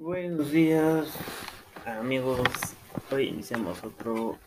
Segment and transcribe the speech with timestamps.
[0.00, 1.12] Buenos días
[1.84, 2.38] amigos,
[3.10, 4.38] hoy iniciamos otro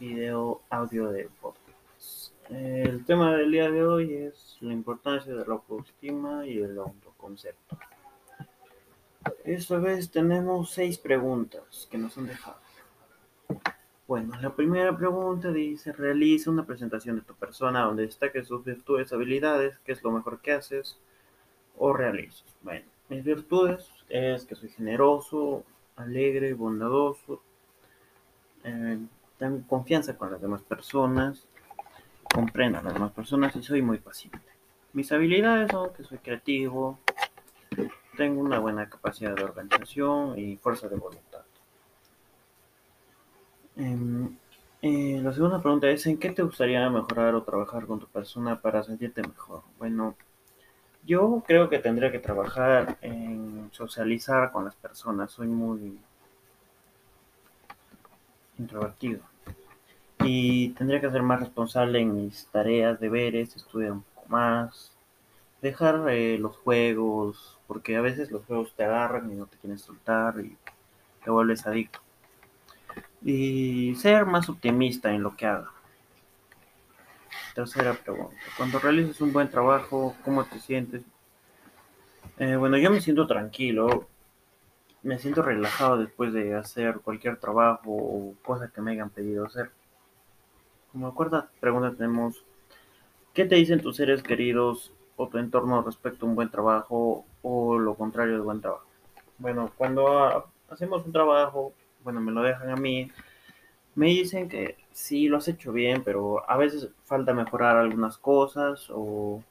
[0.00, 2.32] video audio de podcast.
[2.50, 7.78] El tema del día de hoy es la importancia de la autoestima y el autoconcepto.
[9.44, 12.58] Esta vez tenemos seis preguntas que nos han dejado.
[14.08, 19.12] Bueno, la primera pregunta dice, realiza una presentación de tu persona donde destaques tus virtudes,
[19.12, 20.98] habilidades, qué es lo mejor que haces
[21.78, 22.56] o realizas.
[22.60, 25.64] Bueno, mis virtudes es que soy generoso,
[25.96, 27.42] alegre, bondadoso,
[28.64, 28.98] eh,
[29.38, 31.46] tengo confianza con las demás personas,
[32.32, 34.40] comprendo a las demás personas y soy muy paciente.
[34.92, 36.98] Mis habilidades son que soy creativo,
[38.16, 41.42] tengo una buena capacidad de organización y fuerza de voluntad.
[43.76, 44.36] Em,
[44.80, 48.60] eh, la segunda pregunta es, ¿en qué te gustaría mejorar o trabajar con tu persona
[48.60, 49.62] para sentirte mejor?
[49.78, 50.16] Bueno,
[51.06, 55.30] yo creo que tendría que trabajar en socializar con las personas.
[55.30, 55.98] Soy muy
[58.58, 59.20] introvertido.
[60.20, 64.92] Y tendría que ser más responsable en mis tareas, deberes, estudiar un poco más,
[65.62, 69.78] dejar eh, los juegos, porque a veces los juegos te agarran y no te quieren
[69.78, 70.56] soltar y
[71.22, 72.00] te vuelves adicto.
[73.22, 75.75] Y ser más optimista en lo que haga.
[77.56, 78.36] Tercera pregunta.
[78.58, 81.02] Cuando realizas un buen trabajo, ¿cómo te sientes?
[82.36, 84.06] Eh, bueno, yo me siento tranquilo,
[85.02, 89.70] me siento relajado después de hacer cualquier trabajo o cosa que me hayan pedido hacer.
[90.92, 92.44] Como cuarta pregunta tenemos,
[93.32, 97.78] ¿qué te dicen tus seres queridos o tu entorno respecto a un buen trabajo o
[97.78, 98.84] lo contrario de buen trabajo?
[99.38, 101.72] Bueno, cuando hacemos un trabajo,
[102.04, 103.10] bueno, me lo dejan a mí,
[103.94, 108.88] me dicen que sí, lo has hecho bien, pero a veces falta mejorar algunas cosas
[108.90, 109.42] o,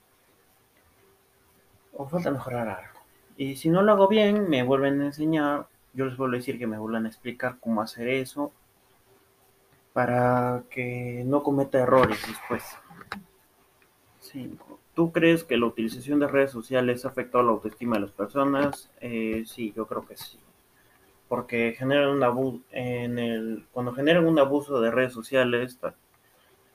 [1.94, 3.00] o falta mejorar algo.
[3.38, 6.58] Y si no lo hago bien, me vuelven a enseñar, yo les vuelvo a decir
[6.58, 8.52] que me vuelvan a explicar cómo hacer eso
[9.94, 12.64] para que no cometa errores después.
[14.22, 14.80] 5.
[14.96, 18.90] ¿Tú crees que la utilización de redes sociales ha afectado la autoestima de las personas?
[19.00, 20.40] Eh, sí, yo creo que sí
[21.28, 25.78] porque generan un abuso en el cuando generan un abuso de redes sociales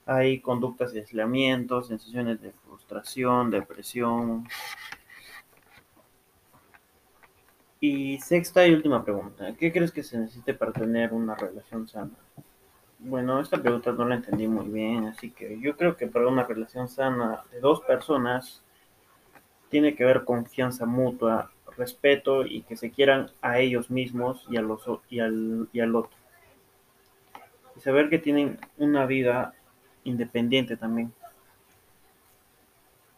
[0.07, 4.45] hay conductas de aislamiento, sensaciones de frustración, depresión.
[7.79, 12.11] Y sexta y última pregunta, ¿qué crees que se necesite para tener una relación sana?
[12.99, 16.45] Bueno, esta pregunta no la entendí muy bien, así que yo creo que para una
[16.45, 18.63] relación sana de dos personas
[19.71, 24.63] tiene que haber confianza mutua, respeto y que se quieran a ellos mismos y, a
[24.63, 26.13] los, y, al, y al otro.
[27.77, 29.55] Y saber que tienen una vida
[30.05, 31.13] independiente también.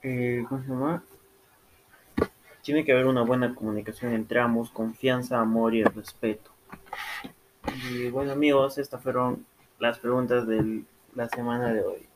[0.03, 1.03] Eh, ¿Cómo se llama?
[2.63, 6.51] Tiene que haber una buena comunicación entre ambos, confianza, amor y respeto.
[7.91, 9.47] Y bueno amigos, estas fueron
[9.79, 10.85] las preguntas de
[11.15, 12.07] la semana de hoy.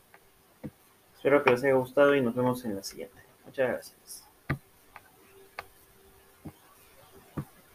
[1.17, 3.17] Espero que les haya gustado y nos vemos en la siguiente.
[3.45, 4.26] Muchas gracias.